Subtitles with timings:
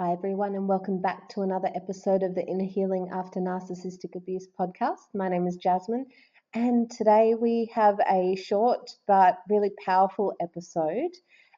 [0.00, 4.46] Hi, everyone, and welcome back to another episode of the Inner Healing After Narcissistic Abuse
[4.46, 5.08] podcast.
[5.12, 6.06] My name is Jasmine,
[6.54, 11.10] and today we have a short but really powerful episode.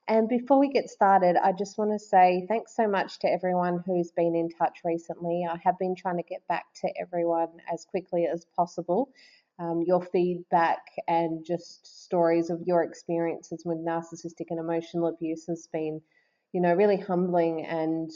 [0.08, 3.83] And before we get started, I just want to say thanks so much to everyone
[3.85, 5.47] who's been in touch recently.
[5.47, 9.11] I have been trying to get back to everyone as quickly as possible.
[9.59, 15.69] Um, your feedback and just stories of your experiences with narcissistic and emotional abuse has
[15.71, 16.01] been
[16.52, 18.10] you know, really humbling and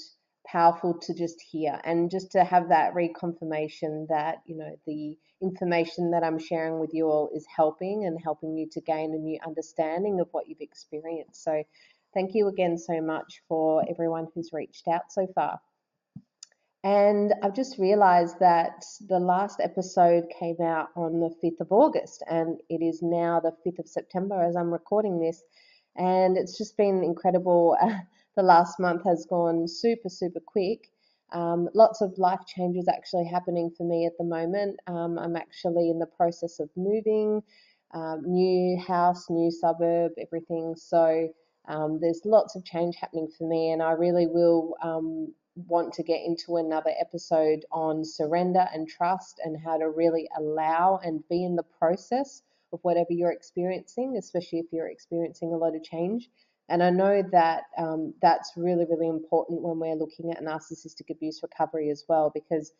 [0.46, 6.10] powerful to just hear and just to have that reconfirmation that, you know, the information
[6.12, 9.38] that I'm sharing with you all is helping and helping you to gain a new
[9.46, 11.42] understanding of what you've experienced.
[11.42, 11.64] So,
[12.12, 15.60] thank you again so much for everyone who's reached out so far.
[16.84, 22.22] And I've just realized that the last episode came out on the 5th of August,
[22.28, 25.42] and it is now the 5th of September as I'm recording this.
[25.96, 27.76] And it's just been incredible.
[28.36, 30.90] the last month has gone super, super quick.
[31.32, 34.78] Um, lots of life changes actually happening for me at the moment.
[34.86, 37.42] Um, I'm actually in the process of moving,
[37.92, 40.74] um, new house, new suburb, everything.
[40.76, 41.28] So
[41.66, 46.02] um, there's lots of change happening for me, and I really will um, want to
[46.02, 51.44] get into another episode on surrender and trust and how to really allow and be
[51.44, 56.28] in the process of whatever you're experiencing, especially if you're experiencing a lot of change.
[56.68, 61.40] And I know that um, that's really, really important when we're looking at narcissistic abuse
[61.42, 62.72] recovery as well, because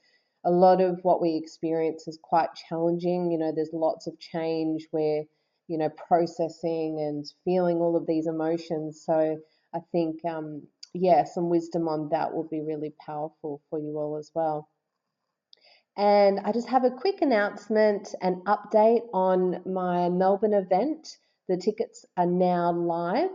[0.44, 3.30] a lot of what we experience is quite challenging.
[3.30, 5.24] You know, there's lots of change where,
[5.68, 9.02] you know, processing and feeling all of these emotions.
[9.04, 9.38] So
[9.74, 10.62] I think, um,
[10.94, 14.68] yeah, some wisdom on that will be really powerful for you all as well.
[15.96, 21.18] And I just have a quick announcement and update on my Melbourne event.
[21.48, 23.30] The tickets are now live.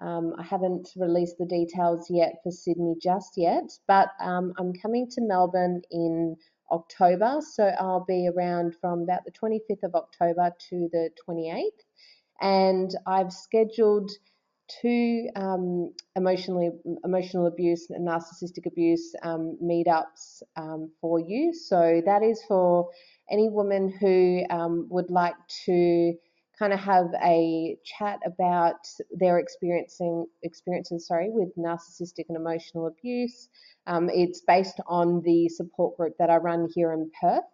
[0.00, 5.08] Um, I haven't released the details yet for Sydney just yet, but um, I'm coming
[5.12, 6.36] to Melbourne in
[6.70, 11.62] October, so I'll be around from about the 25th of October to the 28th.
[12.40, 14.10] And I've scheduled
[14.80, 16.70] two um, emotionally
[17.04, 21.54] emotional abuse and narcissistic abuse um, meetups um, for you.
[21.54, 22.90] So that is for
[23.30, 26.14] any woman who um, would like to
[26.58, 28.76] kind of have a chat about
[29.10, 33.48] their experiencing experiences sorry with narcissistic and emotional abuse.
[33.86, 37.44] Um, it's based on the support group that I run here in Perth.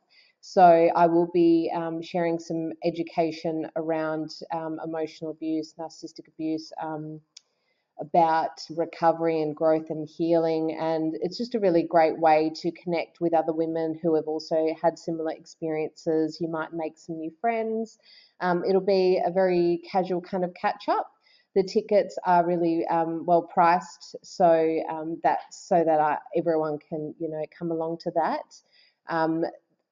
[0.41, 7.21] So I will be um, sharing some education around um, emotional abuse, narcissistic abuse, um,
[8.03, 10.77] about recovery and growth and healing.
[10.79, 14.67] And it's just a really great way to connect with other women who have also
[14.83, 16.39] had similar experiences.
[16.41, 17.99] You might make some new friends.
[18.41, 21.09] Um, it'll be a very casual kind of catch up.
[21.55, 27.15] The tickets are really um, well priced, so um, that's so that I, everyone can
[27.19, 28.43] you know come along to that.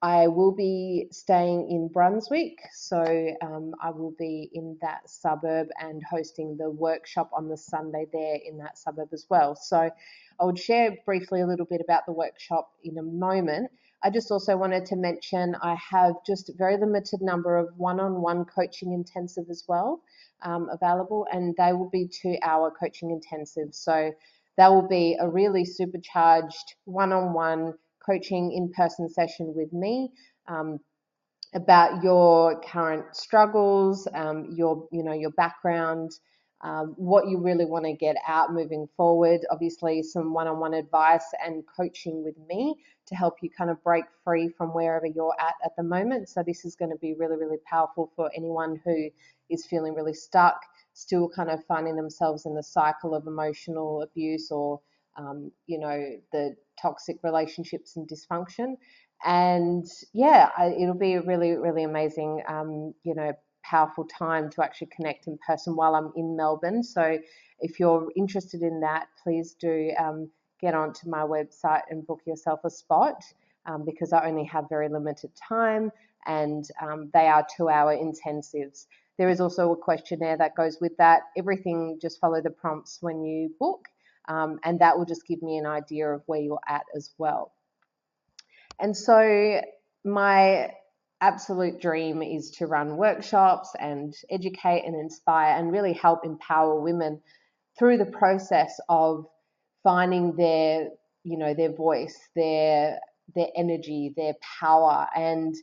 [0.03, 3.03] I will be staying in Brunswick, so
[3.43, 8.39] um, I will be in that suburb and hosting the workshop on the Sunday there
[8.43, 9.55] in that suburb as well.
[9.55, 9.91] So
[10.39, 13.69] I would share briefly a little bit about the workshop in a moment.
[14.03, 18.45] I just also wanted to mention I have just a very limited number of one-on-one
[18.45, 20.01] coaching intensive as well
[20.41, 23.75] um, available, and they will be two-hour coaching intensive.
[23.75, 24.11] So
[24.57, 27.75] that will be a really supercharged one-on-one
[28.05, 30.11] coaching in-person session with me.
[30.47, 30.79] Um,
[31.53, 36.11] about your current struggles, um, your you know your background,
[36.61, 39.41] um, what you really want to get out moving forward.
[39.51, 42.75] Obviously, some one on one advice and coaching with me
[43.07, 46.29] to help you kind of break free from wherever you're at at the moment.
[46.29, 49.09] So, this is going to be really, really powerful for anyone who
[49.49, 50.61] is feeling really stuck,
[50.93, 54.79] still kind of finding themselves in the cycle of emotional abuse or,
[55.17, 58.75] um, you know, the toxic relationships and dysfunction.
[59.23, 63.33] And yeah, I, it'll be a really, really amazing, um, you know,
[63.63, 66.83] powerful time to actually connect in person while I'm in Melbourne.
[66.83, 67.19] So
[67.59, 70.29] if you're interested in that, please do um,
[70.59, 73.21] get onto my website and book yourself a spot
[73.65, 75.91] um, because I only have very limited time
[76.25, 78.85] and um, they are two hour intensives.
[79.17, 81.21] There is also a questionnaire that goes with that.
[81.37, 83.85] Everything just follow the prompts when you book,
[84.27, 87.53] um, and that will just give me an idea of where you're at as well.
[88.79, 89.61] And so,
[90.03, 90.71] my
[91.21, 97.21] absolute dream is to run workshops and educate and inspire and really help empower women
[97.77, 99.25] through the process of
[99.83, 100.89] finding their
[101.23, 102.99] you know their voice their
[103.35, 105.55] their energy their power and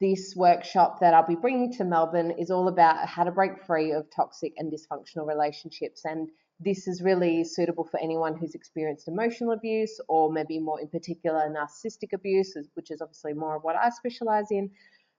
[0.00, 3.92] this workshop that I'll be bringing to Melbourne is all about how to break free
[3.92, 9.52] of toxic and dysfunctional relationships and this is really suitable for anyone who's experienced emotional
[9.52, 13.90] abuse or maybe more in particular narcissistic abuse, which is obviously more of what I
[13.90, 14.70] specialize in.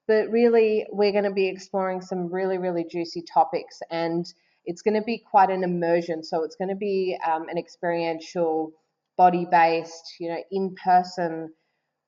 [0.07, 4.25] But really, we're going to be exploring some really, really juicy topics and
[4.65, 6.23] it's going to be quite an immersion.
[6.23, 8.73] So it's going to be um, an experiential,
[9.17, 11.51] body based, you know, in person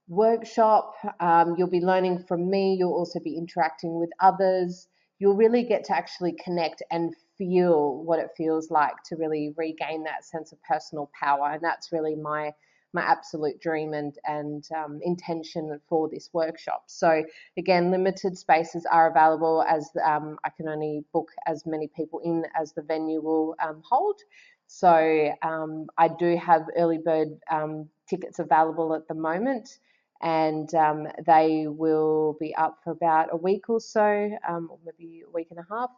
[0.07, 0.93] workshop.
[1.19, 2.75] Um, you'll be learning from me.
[2.77, 4.87] You'll also be interacting with others.
[5.19, 10.03] You'll really get to actually connect and feel what it feels like to really regain
[10.03, 11.53] that sense of personal power.
[11.53, 12.53] And that's really my
[12.94, 16.83] my absolute dream and and um, intention for this workshop.
[16.88, 17.24] So
[17.57, 22.45] again, limited spaces are available as um, I can only book as many people in
[22.59, 24.19] as the venue will um, hold.
[24.68, 29.80] So um, I do have early bird um, tickets available at the moment.
[30.21, 35.31] And um, they will be up for about a week or so, or maybe a
[35.31, 35.91] week and a half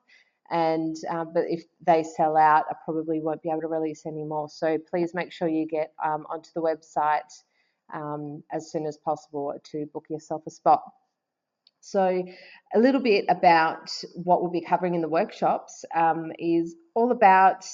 [0.52, 4.26] and um, but if they sell out, I probably won't be able to release any
[4.26, 4.50] more.
[4.50, 7.32] So please make sure you get um, onto the website
[7.94, 10.84] um, as soon as possible to book yourself a spot.
[11.80, 12.24] So
[12.76, 17.66] a little bit about what we'll be covering in the workshops um, is all about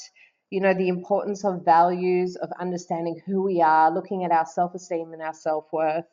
[0.51, 5.11] you know the importance of values of understanding who we are looking at our self-esteem
[5.13, 6.05] and our self-worth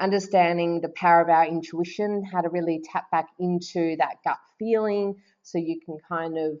[0.00, 5.14] understanding the power of our intuition how to really tap back into that gut feeling
[5.50, 6.60] so you can kind of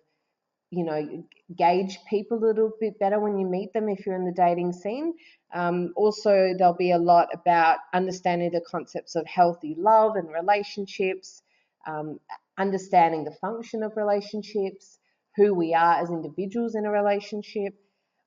[0.70, 1.24] you know
[1.56, 4.72] gauge people a little bit better when you meet them if you're in the dating
[4.72, 5.14] scene.
[5.52, 11.42] Um, also there'll be a lot about understanding the concepts of healthy love and relationships
[11.86, 12.20] um,
[12.58, 14.98] understanding the function of relationships
[15.36, 17.74] who we are as individuals in a relationship.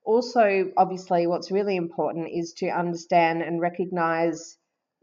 [0.03, 4.57] Also obviously what's really important is to understand and recognize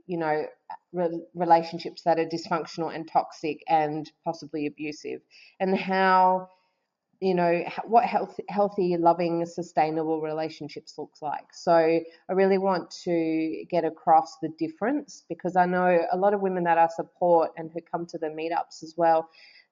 [0.08, 0.46] you know
[0.92, 5.20] re- relationships that are dysfunctional and toxic and possibly abusive,
[5.60, 6.48] and how
[7.20, 11.46] you know what healthy, healthy, loving, sustainable relationships looks like.
[11.52, 16.40] So I really want to get across the difference because I know a lot of
[16.40, 19.28] women that I support and who come to the meetups as well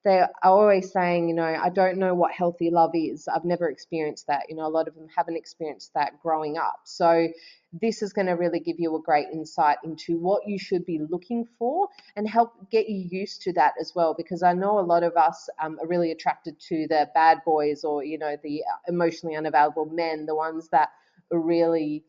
[0.06, 3.26] they're always saying, you know, I don't know what healthy love is.
[3.26, 4.44] I've never experienced that.
[4.49, 6.79] You know, a lot of them haven't experienced that growing up.
[6.85, 7.26] So
[7.73, 11.00] this is going to really give you a great insight into what you should be
[11.11, 14.14] looking for and help get you used to that as well.
[14.17, 17.82] Because I know a lot of us um, are really attracted to the bad boys
[17.82, 20.91] or, you know, the emotionally unavailable men, the ones that
[21.32, 22.05] are really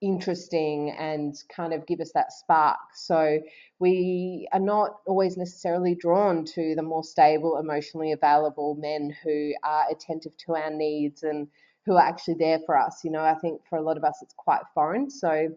[0.00, 2.78] interesting and kind of give us that spark.
[2.94, 3.40] So
[3.78, 9.84] we are not always necessarily drawn to the more stable, emotionally available men who are
[9.90, 11.48] attentive to our needs and
[11.84, 13.00] who are actually there for us.
[13.04, 15.10] You know, I think for a lot of us it's quite foreign.
[15.10, 15.56] So I'm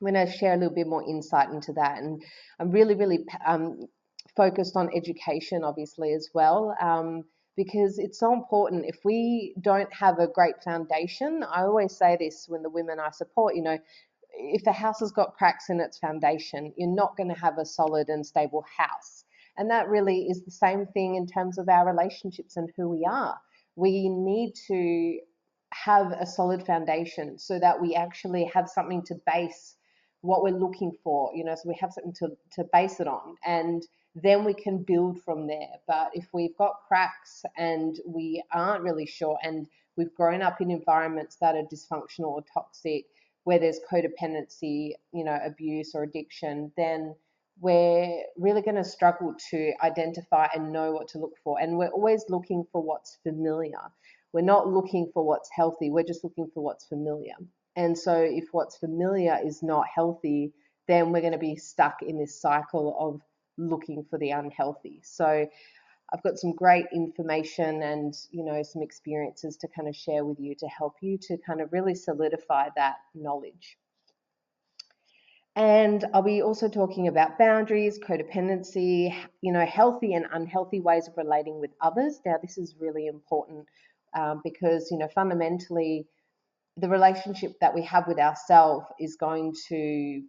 [0.00, 1.98] going to share a little bit more insight into that.
[1.98, 2.22] And
[2.58, 3.86] I'm really, really um,
[4.36, 6.76] focused on education, obviously, as well.
[6.80, 7.24] Um,
[7.56, 8.84] because it's so important.
[8.86, 13.10] If we don't have a great foundation, I always say this when the women I
[13.10, 13.78] support, you know,
[14.38, 17.64] if the house has got cracks in its foundation, you're not going to have a
[17.64, 19.24] solid and stable house.
[19.56, 23.06] And that really is the same thing in terms of our relationships and who we
[23.10, 23.38] are.
[23.74, 25.18] We need to
[25.72, 29.76] have a solid foundation so that we actually have something to base
[30.20, 33.36] what we're looking for, you know, so we have something to, to base it on.
[33.44, 33.82] And
[34.22, 35.74] then we can build from there.
[35.86, 39.66] But if we've got cracks and we aren't really sure, and
[39.96, 43.04] we've grown up in environments that are dysfunctional or toxic,
[43.44, 47.14] where there's codependency, you know, abuse or addiction, then
[47.60, 51.60] we're really going to struggle to identify and know what to look for.
[51.60, 53.80] And we're always looking for what's familiar.
[54.32, 57.34] We're not looking for what's healthy, we're just looking for what's familiar.
[57.76, 60.52] And so, if what's familiar is not healthy,
[60.88, 63.20] then we're going to be stuck in this cycle of
[63.58, 65.00] looking for the unhealthy.
[65.02, 65.46] So
[66.12, 70.38] I've got some great information and you know some experiences to kind of share with
[70.38, 73.76] you to help you to kind of really solidify that knowledge.
[75.56, 81.16] And I'll be also talking about boundaries, codependency, you know, healthy and unhealthy ways of
[81.16, 82.20] relating with others.
[82.26, 83.66] Now, this is really important
[84.14, 86.08] um, because, you know, fundamentally,
[86.76, 90.22] the relationship that we have with ourselves is going to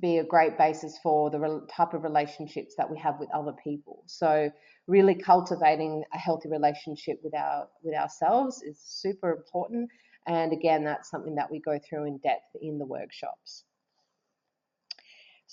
[0.00, 4.04] be a great basis for the type of relationships that we have with other people.
[4.06, 4.50] So
[4.86, 9.90] really cultivating a healthy relationship with our with ourselves is super important.
[10.26, 13.64] And again, that's something that we go through in depth in the workshops.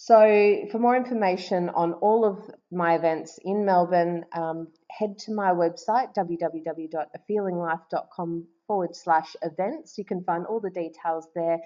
[0.01, 2.39] So for more information on all of
[2.71, 9.97] my events in Melbourne, um, head to my website, www.afeelinglife.com forward slash events.
[9.97, 11.59] You can find all the details there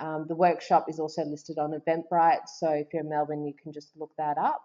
[0.00, 3.72] um, the workshop is also listed on Eventbrite, so if you're in Melbourne, you can
[3.72, 4.62] just look that up.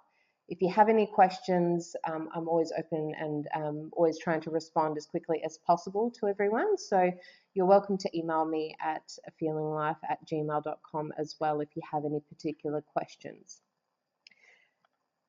[0.49, 4.97] if you have any questions, um, I'm always open and um, always trying to respond
[4.97, 6.77] as quickly as possible to everyone.
[6.77, 7.11] So
[7.53, 9.03] you're welcome to email me at
[9.41, 13.61] feelinglife at gmail.com as well if you have any particular questions.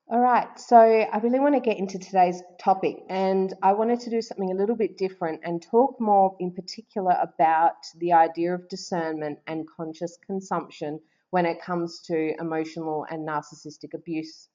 [0.06, 4.10] All right, so I really want to get into today's topic, and I wanted to
[4.10, 8.68] do something a little bit different and talk more in particular about the idea of
[8.68, 14.50] discernment and conscious consumption when it comes to emotional and narcissistic abuse.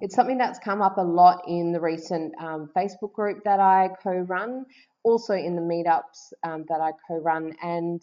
[0.00, 3.90] It's something that's come up a lot in the recent um, Facebook group that I
[4.02, 4.64] co run,
[5.04, 8.02] also in the meetups um, that I co run, and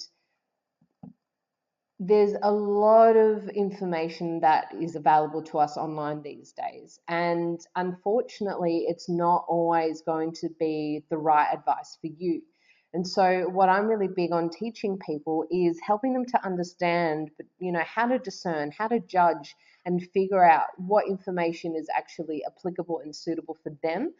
[1.99, 6.99] there's a lot of information that is available to us online these days.
[7.09, 12.41] And unfortunately, it's not always going to be the right advice for you.
[12.93, 17.29] And so, what I'm really big on teaching people is helping them to understand,
[17.59, 22.43] you know, how to discern, how to judge, and figure out what information is actually
[22.45, 24.13] applicable and suitable for them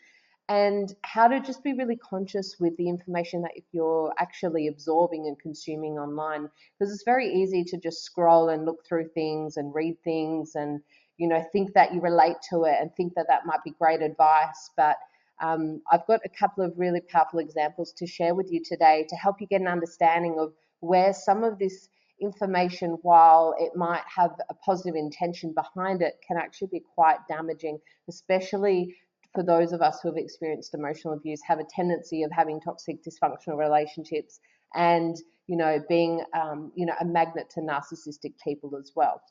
[0.50, 5.40] and how to just be really conscious with the information that you're actually absorbing and
[5.40, 9.96] consuming online because it's very easy to just scroll and look through things and read
[10.04, 10.82] things and
[11.18, 14.02] you know think that you relate to it and think that that might be great
[14.02, 14.72] advice.
[14.76, 14.98] But
[15.40, 19.16] um, I've got a couple of really powerful examples to share with you today to
[19.16, 21.88] help you get an understanding of where some of this
[22.22, 27.80] information, while it might have a positive intention behind it, can actually be quite damaging,
[28.10, 28.96] especially
[29.34, 32.98] for those of us who have experienced emotional abuse, have a tendency of having toxic,
[33.04, 34.40] dysfunctional relationships
[34.76, 35.16] and,
[35.48, 39.22] you know, being, um, you know, a magnet to narcissistic people as well.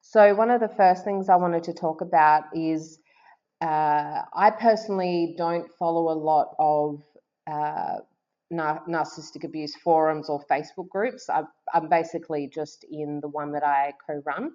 [0.00, 2.98] So, one of the first things I wanted to talk about is
[3.60, 7.02] uh, I personally don't follow a lot of
[7.50, 7.96] uh,
[8.50, 11.28] nar- narcissistic abuse forums or Facebook groups.
[11.28, 11.42] i
[11.74, 14.52] am basically just in the one that I co-run.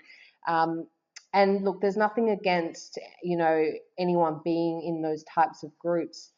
[0.47, 0.87] Um,
[1.33, 3.65] and look, there's nothing against you know
[3.97, 6.31] anyone being in those types of groups.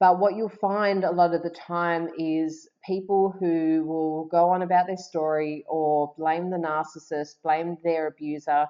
[0.00, 4.62] But what you'll find a lot of the time is people who will go on
[4.62, 8.66] about their story or blame the narcissist, blame their abuser,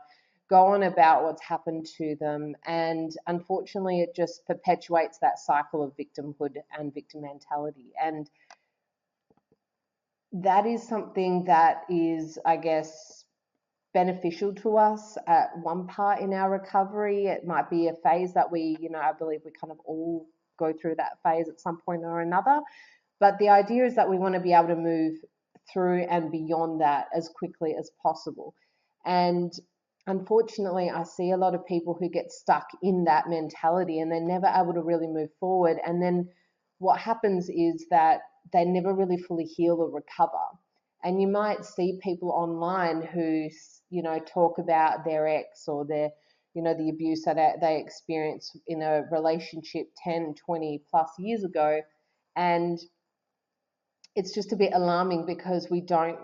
[0.51, 2.55] go on about what's happened to them.
[2.67, 7.93] And unfortunately, it just perpetuates that cycle of victimhood and victim mentality.
[8.03, 8.29] And
[10.33, 13.12] that is something that is, I guess,
[13.95, 17.27] beneficial to us at one part in our recovery.
[17.27, 20.27] It might be a phase that we, you know, I believe we kind of all
[20.59, 22.61] go through that phase at some point or another.
[23.21, 25.15] But the idea is that we want to be able to move
[25.73, 28.55] through and beyond that as quickly as possible.
[29.05, 29.53] And
[30.07, 34.21] unfortunately, I see a lot of people who get stuck in that mentality and they're
[34.21, 35.79] never able to really move forward.
[35.85, 36.29] And then
[36.79, 38.21] what happens is that
[38.53, 40.45] they never really fully heal or recover.
[41.05, 43.49] And you might see people online who,
[43.93, 46.11] you know, talk about their ex or their,
[46.55, 51.81] you know, the abuse that they experienced in a relationship 10, 20 plus years ago.
[52.35, 52.81] And
[54.17, 56.19] it's just a bit alarming because we don't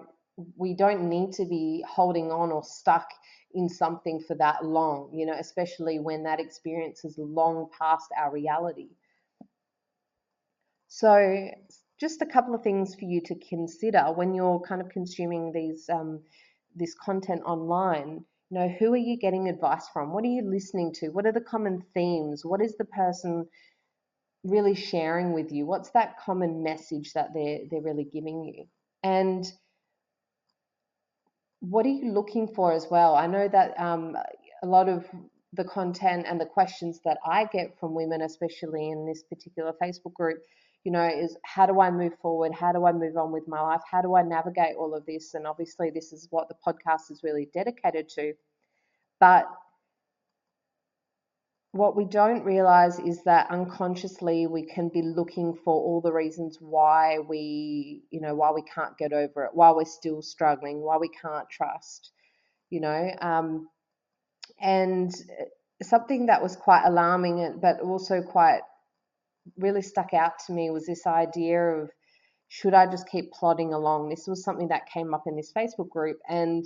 [0.57, 3.09] we don't need to be holding on or stuck
[3.55, 8.31] in something for that long, you know, especially when that experience is long past our
[8.33, 8.91] reality.
[10.87, 11.51] So,
[11.99, 15.89] just a couple of things for you to consider when you're kind of consuming these
[15.93, 16.21] um,
[16.78, 18.25] this content online.
[18.50, 20.12] You know, who are you getting advice from?
[20.12, 21.08] What are you listening to?
[21.08, 22.44] What are the common themes?
[22.44, 23.47] What is the person
[24.44, 25.66] really sharing with you?
[25.66, 28.64] What's that common message that they're they're really giving you?
[29.02, 29.44] And
[31.61, 33.14] what are you looking for as well?
[33.14, 34.16] I know that um,
[34.62, 35.04] a lot of
[35.52, 40.14] the content and the questions that I get from women, especially in this particular Facebook
[40.14, 40.38] group,
[40.88, 42.54] you know, is how do I move forward?
[42.54, 43.83] How do I move on with my life?
[43.90, 45.35] How do I navigate all of this?
[45.35, 48.33] And obviously, this is what the podcast is really dedicated to.
[49.21, 49.45] But
[51.73, 56.57] what we don't realize is that unconsciously we can be looking for all the reasons
[56.59, 60.97] why we, you know, why we can't get over it, why we're still struggling, why
[60.97, 62.12] we can't trust,
[62.71, 63.11] you know.
[63.21, 63.68] Um,
[64.59, 65.14] and
[65.83, 68.62] something that was quite alarming, but also quite
[69.57, 71.90] really stuck out to me was this idea of
[72.49, 74.09] should I just keep plodding along?
[74.09, 76.64] This was something that came up in this Facebook group, and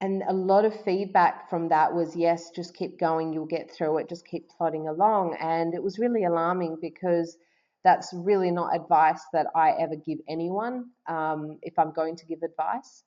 [0.00, 3.98] and a lot of feedback from that was yes just keep going you'll get through
[3.98, 7.36] it just keep plodding along and it was really alarming because
[7.84, 12.40] that's really not advice that i ever give anyone um, if i'm going to give
[12.42, 13.04] advice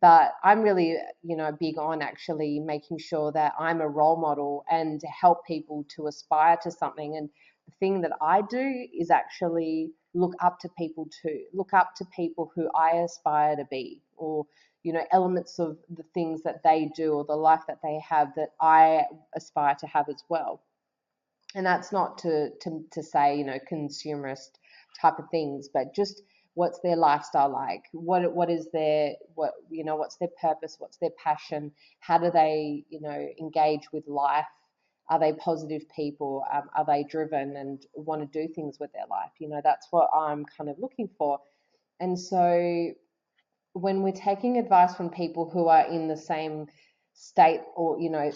[0.00, 4.64] but i'm really you know big on actually making sure that i'm a role model
[4.70, 7.28] and to help people to aspire to something and
[7.66, 12.04] the thing that i do is actually look up to people too look up to
[12.14, 14.46] people who i aspire to be or
[14.82, 18.28] you know, elements of the things that they do or the life that they have
[18.36, 19.02] that I
[19.34, 20.62] aspire to have as well.
[21.54, 24.50] And that's not to to, to say, you know, consumerist
[25.00, 26.22] type of things, but just
[26.58, 27.84] what's their lifestyle like?
[27.92, 30.74] What what is their what you know what's their purpose?
[30.80, 31.70] What's their passion?
[32.00, 34.52] How do they you know engage with life?
[35.08, 36.44] Are they positive people?
[36.52, 39.30] Um, are they driven and want to do things with their life?
[39.38, 41.38] You know that's what i'm kind of looking for.
[42.00, 42.90] And so
[43.74, 46.66] when we're taking advice from people who are in the same
[47.12, 48.30] state or you know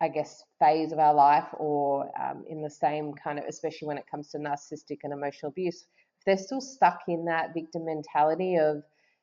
[0.00, 3.98] i guess phase of our life or um, in the same kind of especially when
[3.98, 5.86] it comes to narcissistic and emotional abuse
[6.22, 8.82] if they're still stuck in that victim mentality of,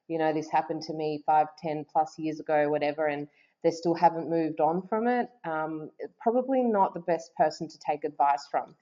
[0.10, 3.27] you know, this happened to me five, ten plus years ago, whatever, and
[3.63, 5.89] they still haven't moved on from it, um,
[6.22, 8.75] probably not the best person to take advice from.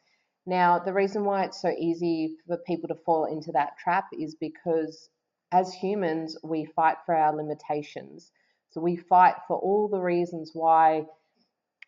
[0.48, 4.36] Now, the reason why it's so easy for people to fall into that trap is
[4.36, 5.10] because
[5.52, 8.32] as humans, we fight for our limitations.
[8.72, 11.06] So we fight for all the reasons why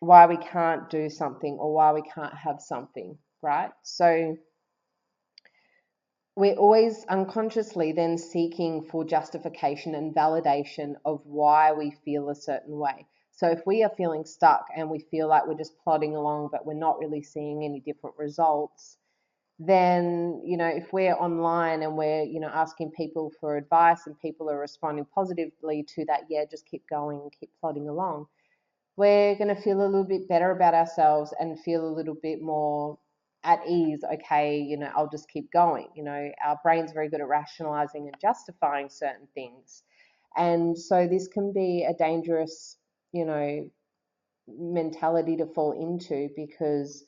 [0.00, 3.70] why we can't do something or why we can't have something, right?
[3.82, 4.36] So
[6.40, 12.78] we're always unconsciously then seeking for justification and validation of why we feel a certain
[12.78, 13.06] way.
[13.30, 16.64] So if we are feeling stuck and we feel like we're just plodding along but
[16.64, 18.96] we're not really seeing any different results,
[19.58, 24.18] then you know if we're online and we're you know asking people for advice and
[24.18, 28.24] people are responding positively to that, yeah, just keep going, keep plodding along.
[28.96, 32.40] We're going to feel a little bit better about ourselves and feel a little bit
[32.40, 32.98] more
[33.44, 35.88] at ease, okay, you know, I'll just keep going.
[35.94, 39.82] You know, our brain's very good at rationalizing and justifying certain things.
[40.36, 42.76] And so this can be a dangerous,
[43.12, 43.70] you know,
[44.46, 47.04] mentality to fall into because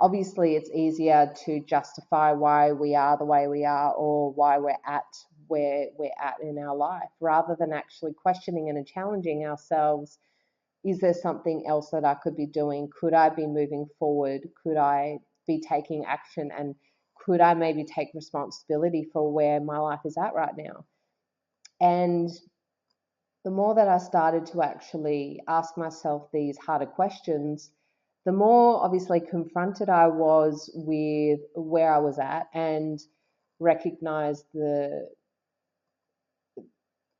[0.00, 4.76] obviously it's easier to justify why we are the way we are or why we're
[4.86, 5.04] at
[5.48, 10.18] where we're at in our life rather than actually questioning and challenging ourselves
[10.84, 12.88] is there something else that I could be doing?
[12.98, 14.48] Could I be moving forward?
[14.62, 15.18] Could I
[15.50, 16.74] be taking action and
[17.24, 20.84] could I maybe take responsibility for where my life is at right now?
[21.80, 22.30] And
[23.44, 27.70] the more that I started to actually ask myself these harder questions,
[28.26, 32.98] the more obviously confronted I was with where I was at and
[33.58, 35.08] recognized the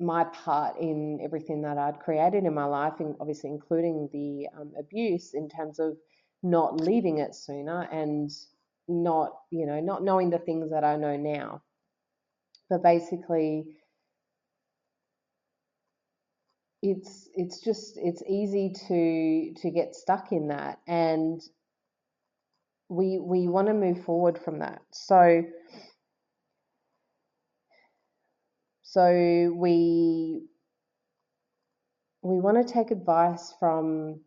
[0.03, 4.73] my part in everything that I'd created in my life, and obviously including the um,
[4.79, 5.97] abuse in terms of
[6.43, 8.31] not leaving it sooner and
[8.89, 11.63] not, you know, not knowing the things that I know now.
[12.71, 13.67] But basically,
[16.83, 21.43] it's it's just it's easy to to get stuck in that and
[22.89, 25.43] we we want to move forward from that so
[28.83, 30.43] so we
[32.23, 34.21] we want to take advice from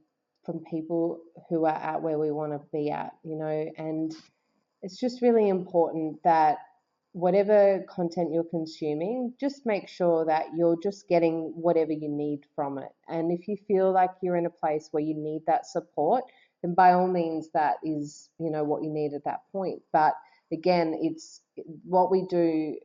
[0.45, 4.13] from people who are at where we want to be at, you know, and
[4.81, 6.57] it's just really important that
[7.13, 12.77] whatever content you're consuming, just make sure that you're just getting whatever you need from
[12.77, 12.89] it.
[13.07, 16.23] And if you feel like you're in a place where you need that support,
[16.63, 19.81] then by all means, that is, you know, what you need at that point.
[19.91, 20.13] But
[20.51, 21.41] again, it's
[21.83, 22.77] what we do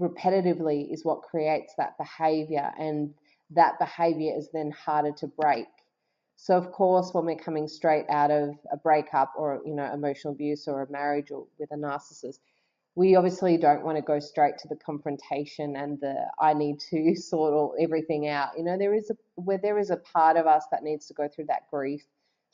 [0.00, 3.14] repetitively is what creates that behavior, and
[3.50, 5.66] that behavior is then harder to break.
[6.36, 10.34] So of course, when we're coming straight out of a breakup or you know emotional
[10.34, 12.38] abuse or a marriage or with a narcissist,
[12.94, 17.14] we obviously don't want to go straight to the confrontation and the I need to
[17.16, 18.50] sort all everything out.
[18.56, 21.14] You know, there is a where there is a part of us that needs to
[21.14, 22.02] go through that grief,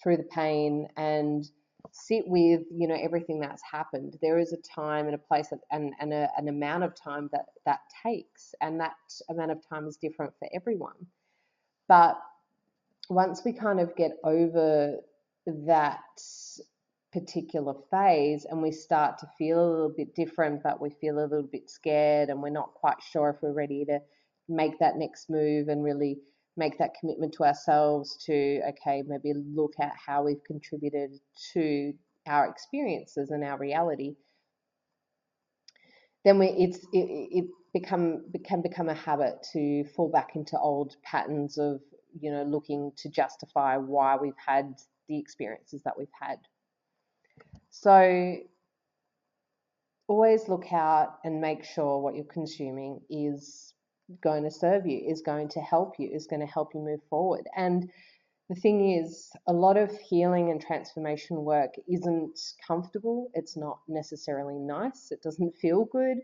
[0.03, 1.45] through the pain, and
[1.91, 4.17] sit with you know everything that's happened.
[4.23, 7.29] There is a time and a place that, and and a, an amount of time
[7.33, 8.95] that that takes, and that
[9.29, 11.07] amount of time is different for everyone.
[11.89, 12.17] But
[13.13, 14.97] once we kind of get over
[15.47, 16.01] that
[17.13, 21.27] particular phase and we start to feel a little bit different, but we feel a
[21.27, 23.99] little bit scared and we're not quite sure if we're ready to
[24.49, 26.19] make that next move and really
[26.57, 31.11] make that commitment to ourselves to, okay, maybe look at how we've contributed
[31.53, 31.93] to
[32.27, 34.15] our experiences and our reality,
[36.25, 40.95] then we, it's, it, it become, can become a habit to fall back into old
[41.03, 41.81] patterns of
[42.21, 44.75] you know, looking to justify why we've had
[45.09, 46.39] the experiences that we've had.
[47.71, 48.37] So
[50.09, 53.73] always look out and make sure what you're consuming is
[54.23, 57.01] going to serve you, is going to help you, is going to help you move
[57.09, 57.49] forward.
[57.57, 57.91] And
[58.49, 63.31] the thing is, a lot of healing and transformation work isn't comfortable.
[63.35, 65.11] It's not necessarily nice.
[65.11, 66.19] It doesn't feel good,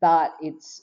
[0.00, 0.82] but it's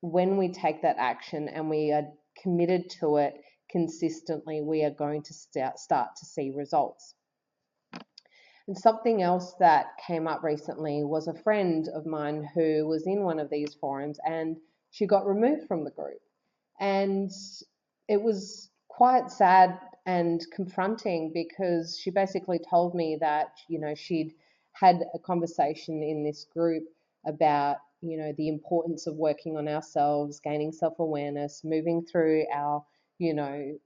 [0.00, 2.06] when we take that action and we are
[2.42, 3.34] committed to it
[3.70, 5.76] consistently, we are going to start,
[6.16, 7.14] to see results.
[8.68, 13.22] And something else that came up recently was a friend of mine who was in
[13.22, 14.56] one of these forums and
[14.90, 16.20] she got removed from the group.
[16.80, 17.30] And
[18.08, 24.34] it was quite sad and confronting because she basically told me that, you know, she'd
[24.72, 26.84] had a conversation in this group
[27.26, 32.84] about, you know, the importance of working on ourselves, gaining self awareness, moving through our,
[33.18, 33.78] you know,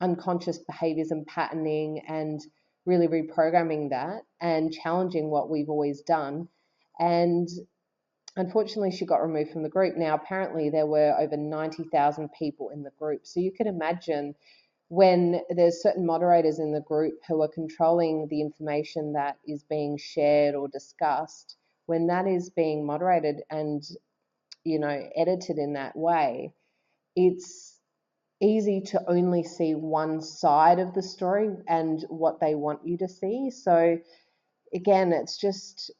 [0.00, 2.40] unconscious behaviors and patterning and
[2.86, 6.48] really reprogramming that and challenging what we've always done.
[6.98, 7.48] And
[8.36, 9.96] unfortunately, she got removed from the group.
[9.96, 13.26] Now, apparently, there were over 90,000 people in the group.
[13.26, 14.34] So you can imagine
[14.88, 19.96] when there's certain moderators in the group who are controlling the information that is being
[19.96, 21.56] shared or discussed,
[21.86, 23.82] when that is being moderated and
[24.64, 26.52] you know edited in that way,
[27.16, 27.78] it's
[28.40, 33.08] easy to only see one side of the story and what they want you to
[33.08, 33.50] see.
[33.50, 33.98] So
[34.74, 35.90] again, it's just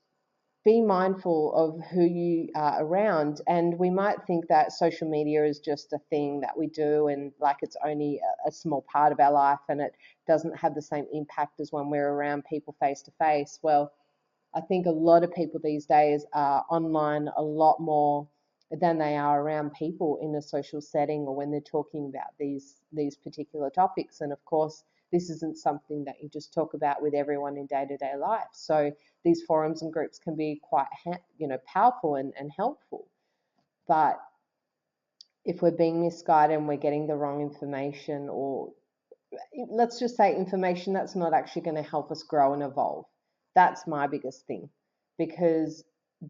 [0.65, 3.41] be mindful of who you are around.
[3.47, 7.33] And we might think that social media is just a thing that we do and
[7.39, 9.93] like it's only a, small part of our life and it
[10.27, 13.59] doesn't have the same impact as when we're around people face to face.
[13.63, 13.93] Well,
[14.55, 18.29] I think a lot of people these days are online a lot more
[18.71, 22.81] than they are around people in a social setting or when they're talking about these
[22.93, 24.21] these particular topics.
[24.21, 27.85] And of course, this isn't something that you just talk about with everyone in day
[27.87, 28.49] to day life.
[28.53, 28.93] So
[29.25, 30.87] these forums and groups can be quite,
[31.39, 33.09] you know, powerful and, and helpful.
[33.87, 34.19] But
[35.45, 38.73] if we're being misguided and we're getting the wrong information, or
[39.69, 43.05] let's just say information that's not actually going to help us grow and evolve,
[43.55, 44.69] that's my biggest thing.
[45.19, 45.85] Because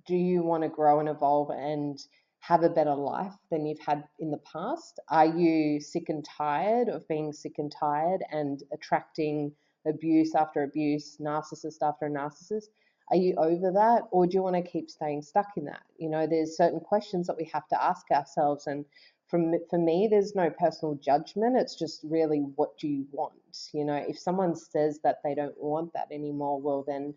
[0.07, 1.99] do you want to grow and evolve and
[2.41, 5.01] have a better life than you've had in the past?
[5.09, 9.53] Are you sick and tired of being sick and tired and attracting
[9.87, 12.67] abuse after abuse, narcissist after narcissist?
[13.11, 15.83] Are you over that or do you want to keep staying stuck in that?
[15.99, 18.85] You know, there's certain questions that we have to ask ourselves and
[19.29, 21.57] from for me there's no personal judgment.
[21.57, 23.33] It's just really what do you want?
[23.73, 27.15] You know if someone says that they don't want that anymore well then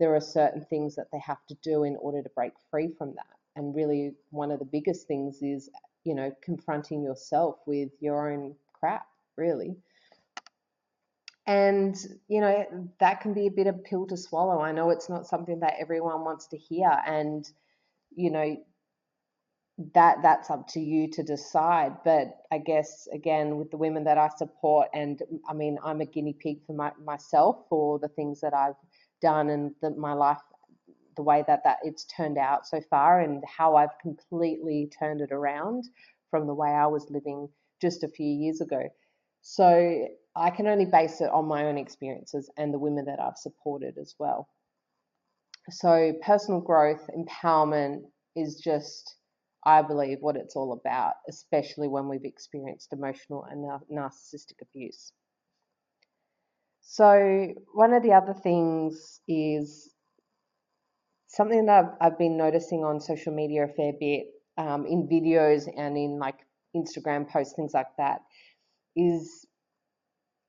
[0.00, 3.14] there are certain things that they have to do in order to break free from
[3.14, 3.26] that.
[3.56, 5.70] And really one of the biggest things is
[6.04, 9.76] you know confronting yourself with your own crap really.
[11.46, 11.96] And
[12.28, 14.60] you know that can be a bit of pill to swallow.
[14.60, 16.90] I know it's not something that everyone wants to hear.
[17.06, 17.48] And
[18.16, 18.56] you know
[19.92, 24.16] that that's up to you to decide but i guess again with the women that
[24.16, 28.40] i support and i mean i'm a guinea pig for my, myself for the things
[28.40, 28.76] that i've
[29.20, 30.38] done and the, my life
[31.16, 35.32] the way that that it's turned out so far and how I've completely turned it
[35.32, 35.84] around
[36.30, 37.48] from the way I was living
[37.80, 38.82] just a few years ago.
[39.42, 43.36] So I can only base it on my own experiences and the women that I've
[43.36, 44.48] supported as well.
[45.70, 48.02] So personal growth, empowerment
[48.36, 49.16] is just,
[49.66, 55.12] I believe, what it's all about, especially when we've experienced emotional and narcissistic abuse.
[56.82, 59.90] So, one of the other things is
[61.28, 64.26] something that I've, I've been noticing on social media a fair bit
[64.58, 66.38] um, in videos and in like
[66.76, 68.20] Instagram posts, things like that,
[68.96, 69.46] is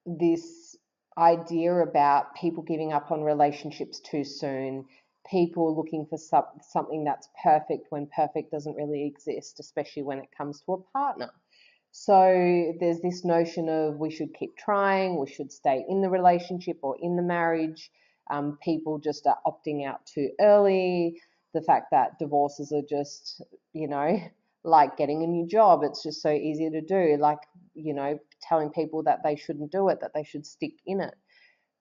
[0.05, 0.75] this
[1.17, 4.85] idea about people giving up on relationships too soon,
[5.29, 10.29] people looking for some, something that's perfect when perfect doesn't really exist, especially when it
[10.37, 11.31] comes to a partner.
[11.91, 16.77] So there's this notion of we should keep trying, we should stay in the relationship
[16.81, 17.89] or in the marriage
[18.29, 21.21] um, people just are opting out too early,
[21.53, 23.41] the fact that divorces are just,
[23.73, 24.19] you know,
[24.63, 25.83] like getting a new job.
[25.83, 27.39] It's just so easy to do, like,
[27.75, 31.13] you know, telling people that they shouldn't do it, that they should stick in it.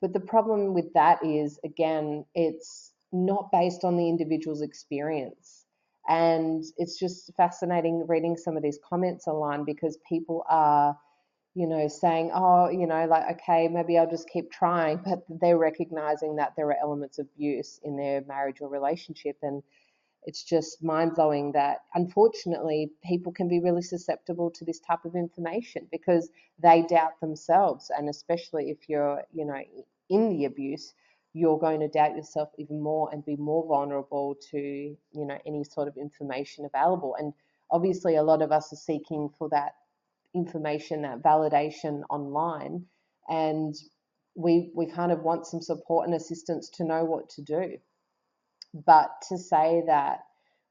[0.00, 5.64] But the problem with that is, again, it's not based on the individual's experience.
[6.08, 10.98] And it's just fascinating reading some of these comments online because people are
[11.54, 15.58] you know, saying, oh, you know, like, okay, maybe I'll just keep trying, but they're
[15.58, 19.36] recognizing that there are elements of abuse in their marriage or relationship.
[19.40, 19.62] And
[20.24, 25.14] it's just mind blowing that unfortunately people can be really susceptible to this type of
[25.14, 26.28] information because
[26.60, 27.90] they doubt themselves.
[27.96, 29.60] And especially if you're, you know,
[30.10, 30.92] in the abuse,
[31.34, 35.64] you're going to doubt yourself even more and be more vulnerable to, you know, any
[35.64, 37.16] sort of information available.
[37.18, 37.34] And
[37.70, 39.72] obviously, a lot of us are seeking for that
[40.32, 42.86] information, that validation online,
[43.28, 43.74] and
[44.36, 47.78] we we kind of want some support and assistance to know what to do.
[48.72, 50.20] But to say that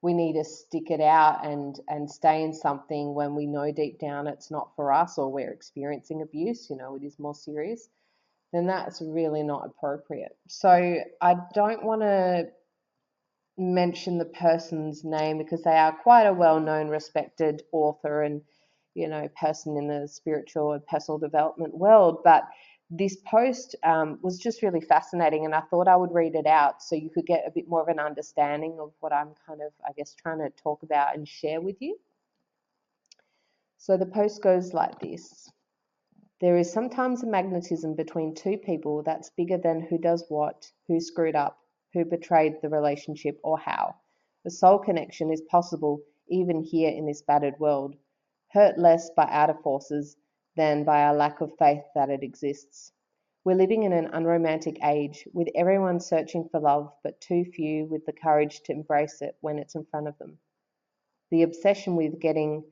[0.02, 4.00] we need to stick it out and and stay in something when we know deep
[4.00, 7.90] down it's not for us or we're experiencing abuse, you know, it is more serious,
[8.54, 10.38] then that's really not appropriate.
[10.48, 12.46] So I don't want to
[13.58, 18.42] mention the person's name because they are quite a well-known, respected author and
[18.96, 22.44] you know person in the spiritual and personal development world, but
[22.96, 26.84] this post um, was just really fascinating, and I thought I would read it out
[26.84, 29.72] so you could get a bit more of an understanding of what I'm kind of,
[29.84, 31.98] I guess, trying to talk about and share with you.
[33.80, 35.50] So the post goes like this
[36.44, 41.00] There is sometimes a magnetism between two people that's bigger than who does what, who
[41.00, 41.58] screwed up,
[41.94, 43.96] who betrayed the relationship, or how.
[44.44, 47.96] The soul connection is possible even here in this battered world,
[48.52, 50.18] hurt less by outer forces
[50.58, 52.92] than by our lack of faith that it exists.
[53.46, 58.06] We're living in an unromantic age, with everyone searching for love, but too few with
[58.06, 60.38] the courage to embrace it when it's in front of them.
[61.32, 62.66] The obsession with getting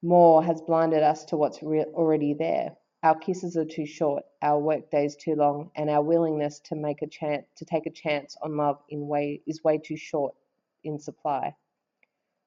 [0.00, 2.76] more has blinded us to what's re- already there.
[3.04, 7.02] Our kisses are too short, our work days too long, and our willingness to make
[7.02, 10.34] a chance to take a chance on love in way is way too short
[10.82, 11.54] in supply.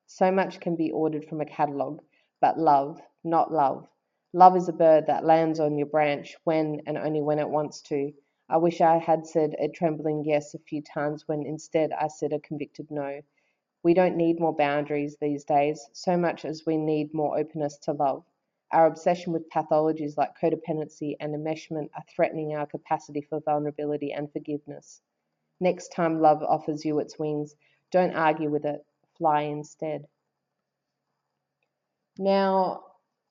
[0.08, 2.02] So much can be ordered from a catalogue,
[2.42, 3.88] but love, not love,
[4.34, 7.82] Love is a bird that lands on your branch when and only when it wants
[7.82, 8.14] to.
[8.50, 12.34] I wish I had said a trembling yes a few times when instead I said
[12.34, 13.22] a convicted no.
[13.84, 17.94] We don't need more boundaries these days, so much as we need more openness to
[17.94, 18.26] love.
[18.72, 24.32] Our obsession with pathologies like codependency and enmeshment are threatening our capacity for vulnerability and
[24.32, 25.02] forgiveness.
[25.60, 27.56] Next time love offers you its wings,
[27.92, 28.86] don't argue with it,
[29.18, 30.06] fly instead.
[32.18, 32.84] Now,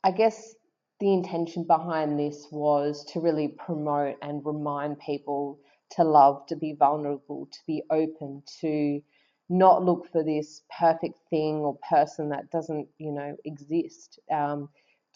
[0.03, 0.55] I guess
[1.01, 5.59] the intention behind this was to really promote and remind people
[5.91, 9.03] to love, to be vulnerable, to be open, to
[9.49, 14.19] not look for this perfect thing or person that doesn't, you know, exist.
[14.33, 14.69] Um,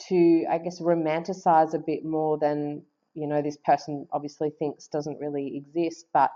[0.09, 2.83] to, I guess, romanticize a bit more than,
[3.15, 6.07] you know, this person obviously thinks doesn't really exist.
[6.13, 6.31] But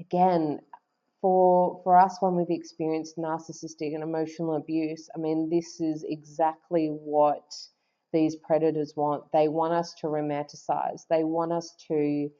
[0.00, 0.60] again,
[1.20, 6.88] for for us when we've experienced narcissistic and emotional abuse, I mean, this is exactly
[6.88, 7.44] what
[8.12, 9.24] these predators want.
[9.32, 11.02] They want us to romanticize.
[11.10, 12.30] They want us to,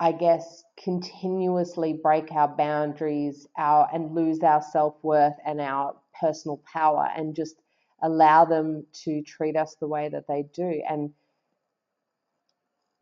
[0.00, 6.60] I guess, continuously break our boundaries, our and lose our self worth and our personal
[6.72, 7.56] power, and just
[8.02, 10.82] allow them to treat us the way that they do.
[10.88, 11.12] And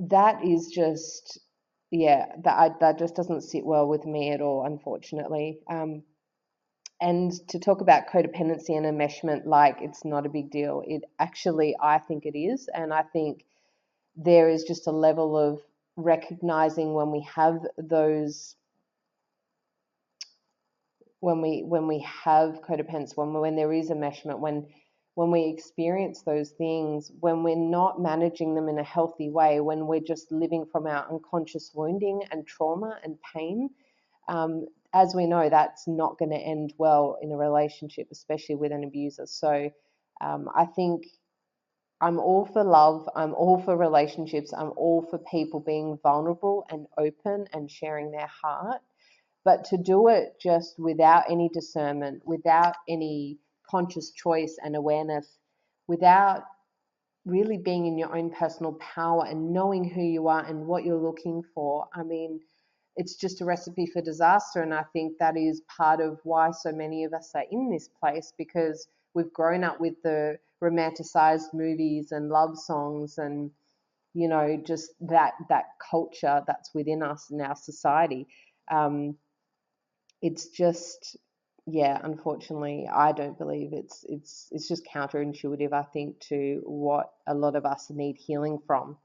[0.00, 1.38] that is just,
[1.90, 5.60] yeah, that that just doesn't sit well with me at all, unfortunately.
[5.70, 6.02] Um,
[7.00, 11.76] and to talk about codependency and enmeshment like it's not a big deal, it actually,
[11.82, 12.68] I think it is.
[12.74, 13.44] And I think
[14.16, 15.60] there is just a level of
[15.96, 18.56] recognizing when we have those
[21.20, 24.66] when we when we have codependence when when there is enmeshment when
[25.14, 29.86] when we experience those things when we're not managing them in a healthy way when
[29.86, 33.68] we're just living from our unconscious wounding and trauma and pain
[34.28, 38.72] um, as we know, that's not going to end well in a relationship, especially with
[38.72, 39.26] an abuser.
[39.26, 39.70] So
[40.20, 41.04] um, I think
[42.00, 43.08] I'm all for love.
[43.16, 44.52] I'm all for relationships.
[44.56, 48.80] I'm all for people being vulnerable and open and sharing their heart.
[49.44, 55.38] But to do it just without any discernment, without any conscious choice and awareness,
[55.88, 56.44] without
[57.24, 60.96] really being in your own personal power and knowing who you are and what you're
[60.96, 62.40] looking for, I mean,
[62.96, 64.62] it's just a recipe for disaster.
[64.62, 67.88] And I think that is part of why so many of us are in this
[67.88, 73.50] place because we've grown up with the romanticized movies and love songs and
[74.14, 78.26] you know just that that culture that's within us in our society
[78.70, 79.14] um,
[80.22, 81.16] it's just
[81.66, 87.34] yeah unfortunately i don't believe it's it's it's just counterintuitive i think to what a
[87.34, 88.96] lot of us need healing from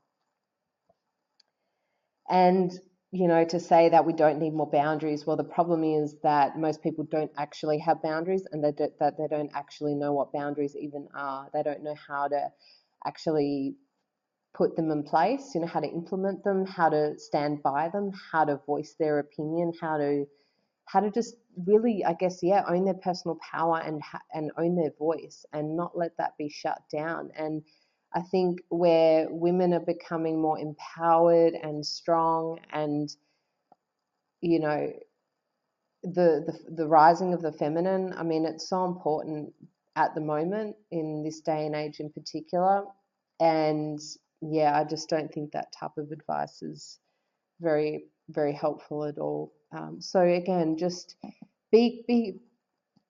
[2.30, 2.72] and
[3.12, 5.26] you know, to say that we don't need more boundaries.
[5.26, 9.18] Well, the problem is that most people don't actually have boundaries and they do, that
[9.18, 11.50] they don't actually know what boundaries even are.
[11.52, 12.50] They don't know how to
[13.06, 13.78] actually
[14.56, 18.12] put them in place, you know, how to implement them, how to stand by them,
[18.32, 20.26] how to voice their opinion, how to
[20.86, 24.02] how to just really, I guess, yeah, own their personal power and
[24.34, 27.32] and own their voice and not let that be shut down.
[27.36, 27.64] And
[28.14, 33.10] I think where women are becoming more empowered and strong and
[34.42, 34.92] you know
[36.04, 39.54] the, the the rising of the feminine I mean it's so important
[39.96, 42.86] at the moment in this day and age in particular
[43.40, 44.00] and
[44.42, 47.00] yeah I just don't think that type of advice is
[47.62, 51.16] very very helpful at all um, so again just
[51.72, 52.40] be be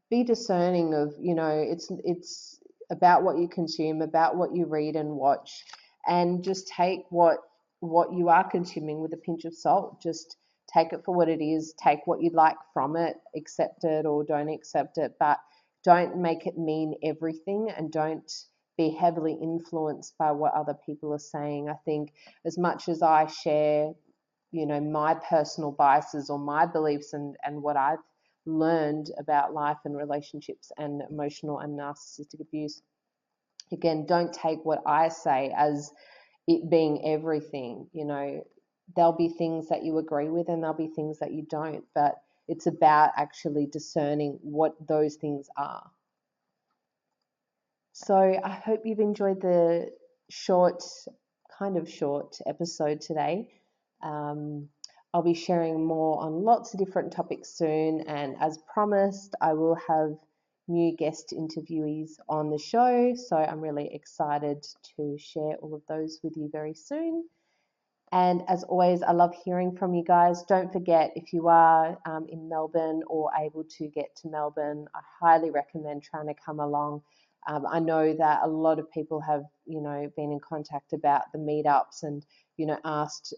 [0.09, 2.59] be discerning of, you know, it's it's
[2.91, 5.63] about what you consume, about what you read and watch,
[6.07, 7.39] and just take what
[7.81, 10.01] what you are consuming with a pinch of salt.
[10.01, 10.37] Just
[10.73, 14.23] take it for what it is, take what you'd like from it, accept it or
[14.23, 15.37] don't accept it, but
[15.83, 18.31] don't make it mean everything and don't
[18.77, 21.69] be heavily influenced by what other people are saying.
[21.69, 22.13] I think
[22.45, 23.93] as much as I share,
[24.51, 27.99] you know, my personal biases or my beliefs and, and what I've
[28.49, 32.81] learned about life and relationships and emotional and narcissistic abuse,
[33.71, 35.91] again, don't take what I say as
[36.47, 37.87] it being everything.
[37.93, 38.43] You know,
[38.95, 42.15] there'll be things that you agree with and there'll be things that you don't, but
[42.47, 45.89] it's about actually discerning what those things are.
[47.93, 49.91] So I hope you've enjoyed the
[50.29, 50.83] short,
[51.57, 53.49] kind of short episode today.
[54.01, 54.69] Um,
[55.13, 59.75] I'll be sharing more on lots of different topics soon, and as promised, I will
[59.87, 60.15] have
[60.67, 63.13] new guest interviewees on the show.
[63.15, 67.27] So I'm really excited to share all of those with you very soon.
[68.11, 70.43] And as always, I love hearing from you guys.
[70.43, 74.99] Don't forget, if you are um, in Melbourne or able to get to Melbourne, I
[75.19, 77.01] highly recommend trying to come along.
[77.47, 81.23] Um, I know that a lot of people have, you know, been in contact about
[81.33, 82.23] the meetups and,
[82.57, 83.33] you know, asked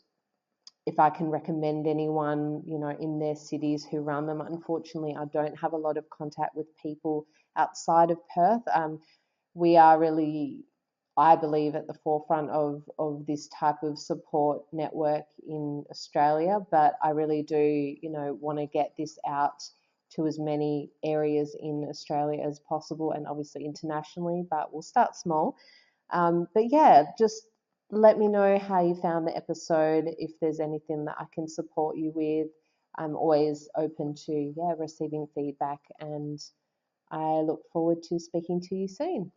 [0.86, 4.42] if I can recommend anyone, you know, in their cities who run them.
[4.42, 8.64] Unfortunately, I don't have a lot of contact with people outside of Perth.
[8.74, 9.00] Um,
[9.54, 10.66] we are really
[11.18, 16.60] I believe, at the forefront of, of this type of support network in Australia.
[16.72, 19.62] But I really do, you know, want to get this out
[20.16, 25.56] to as many areas in Australia as possible and obviously internationally, but we'll start small.
[26.12, 27.44] Um, but yeah, just
[27.92, 30.06] let me know how you found the episode.
[30.18, 32.48] If there's anything that I can support you with,
[32.98, 36.40] I'm always open to yeah receiving feedback, and
[37.12, 39.32] I look forward to speaking to you soon.